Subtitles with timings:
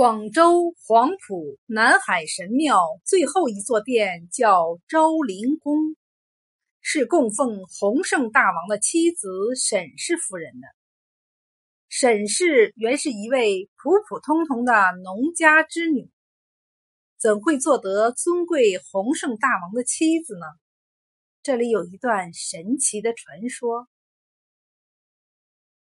[0.00, 5.94] 广州黄埔南海神庙最后一座殿叫昭灵宫，
[6.80, 10.68] 是供奉洪圣大王的妻子沈氏夫人的。
[11.90, 14.72] 沈氏原是一位普普通通的
[15.02, 16.10] 农家之女，
[17.18, 20.46] 怎会做得尊贵洪圣大王的妻子呢？
[21.42, 23.86] 这里有一段神奇的传说。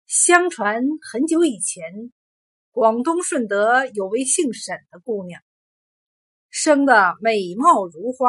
[0.07, 2.13] 相传很久以前。
[2.75, 5.41] 广东顺德有位姓沈的姑娘，
[6.51, 8.29] 生得美貌如花，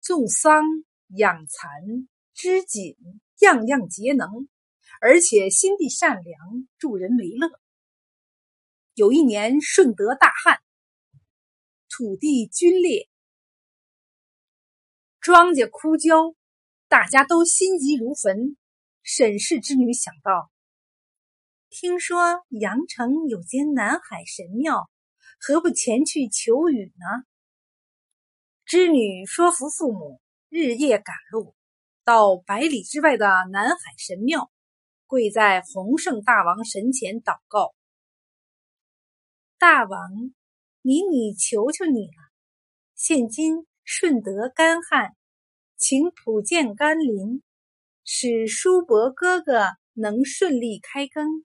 [0.00, 0.62] 种桑
[1.08, 2.96] 养蚕织锦，
[3.40, 4.48] 样样节能，
[5.00, 7.50] 而且心地善良，助人为乐。
[8.94, 10.60] 有一年顺德大旱，
[11.88, 13.08] 土地龟裂，
[15.18, 16.36] 庄稼枯焦，
[16.86, 18.56] 大家都心急如焚。
[19.02, 20.52] 沈氏之女想到。
[21.70, 24.88] 听说阳城有间南海神庙，
[25.38, 27.24] 何不前去求雨呢？
[28.64, 31.54] 织女说服父母，日夜赶路，
[32.04, 34.50] 到百里之外的南海神庙，
[35.06, 37.74] 跪在洪圣大王神前祷告
[39.58, 40.10] ：“大王，
[40.80, 42.32] 你女求求你了！
[42.94, 45.14] 现今顺德干旱，
[45.76, 47.42] 请普建甘霖，
[48.04, 51.44] 使叔伯哥哥能顺利开耕。”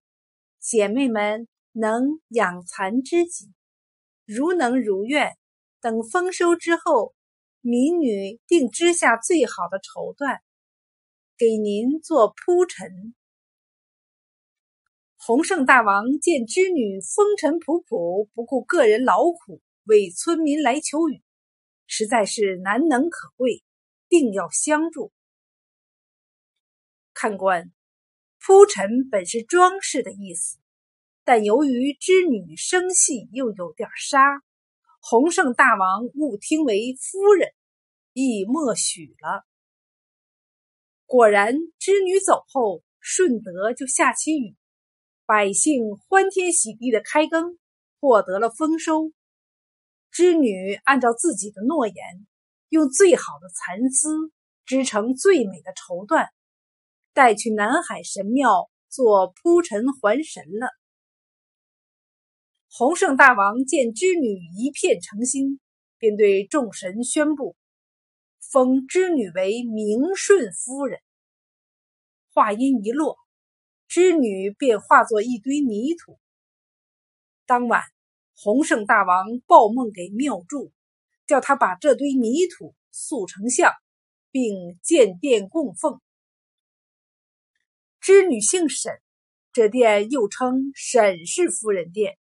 [0.64, 3.54] 姐妹们能养蚕织锦，
[4.26, 5.38] 如能如愿，
[5.82, 7.14] 等丰收之后，
[7.60, 10.40] 民女定织下最好的绸缎，
[11.38, 13.14] 给您做铺陈。
[15.18, 21.22] 洪圣大王见织女风尘仆仆，不顾个人劳苦，为村民来求雨，
[21.88, 23.66] 实在是难能可贵，
[24.08, 25.12] 定要相助。
[27.14, 27.74] 看官。
[28.46, 30.58] 铺陈本是装饰的意思，
[31.24, 34.20] 但由于织女声细又有点沙，
[35.00, 37.54] 洪圣大王误听为夫人，
[38.12, 39.46] 亦默许了。
[41.06, 44.58] 果然，织女走后，顺德就下起雨，
[45.26, 47.58] 百姓欢天喜地的开耕，
[48.02, 49.14] 获得了丰收。
[50.12, 51.96] 织女按照自己的诺言，
[52.68, 54.34] 用最好的蚕丝
[54.66, 56.28] 织成最美的绸缎。
[57.14, 60.68] 带去南海神庙做铺陈还神了。
[62.70, 65.60] 洪圣大王见织女一片诚心，
[66.00, 67.56] 便对众神宣布，
[68.40, 71.00] 封织女为明顺夫人。
[72.34, 73.16] 话音一落，
[73.88, 76.18] 织女便化作一堆泥土。
[77.46, 77.84] 当晚，
[78.36, 80.72] 洪圣大王报梦给庙祝，
[81.28, 83.72] 叫他把这堆泥土塑成像，
[84.32, 86.02] 并建殿供奉。
[88.04, 89.00] 织女姓沈，
[89.54, 92.18] 这殿又称沈氏夫人殿，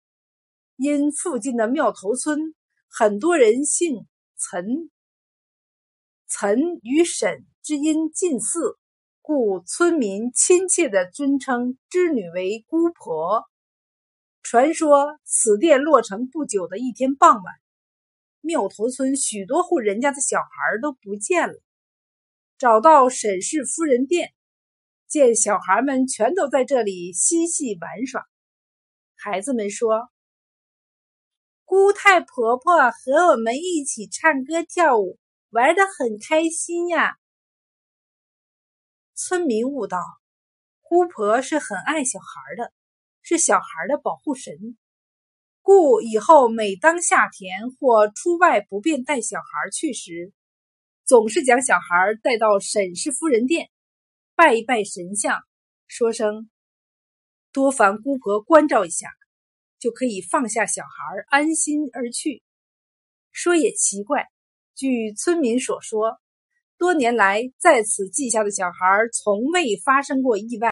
[0.75, 2.53] 因附近的庙头村
[2.89, 4.89] 很多人姓岑，
[6.27, 8.77] 岑与沈之音近似，
[9.21, 13.45] 故村民亲切地尊称织女为姑婆。
[14.43, 17.55] 传说此殿落成不久的一天傍晚，
[18.41, 20.47] 庙头村许多户人家的小孩
[20.81, 21.53] 都不见了，
[22.57, 24.33] 找到沈氏夫人殿。
[25.09, 28.27] 见小孩们全都在这里嬉戏玩耍，
[29.15, 30.07] 孩子们说
[31.65, 35.17] ：“姑太婆婆和我们一起唱歌跳舞，
[35.49, 37.17] 玩得很开心呀。”
[39.17, 39.97] 村民悟道
[40.83, 42.71] ：“姑婆是很爱小孩的，
[43.23, 44.77] 是小孩的保护神，
[45.63, 50.31] 故以后每当夏天或出外不便带小孩去时，
[51.03, 53.71] 总是将小孩带到沈氏夫人殿。”
[54.39, 55.37] 拜一拜神像，
[55.85, 56.49] 说声
[57.51, 59.09] 多烦姑婆关照一下，
[59.79, 60.89] 就可以放下小孩，
[61.27, 62.41] 安心而去。
[63.33, 64.27] 说也奇怪，
[64.75, 66.21] 据村民所说，
[66.77, 68.77] 多年来在此记下的小孩
[69.11, 70.67] 从未发生过意外。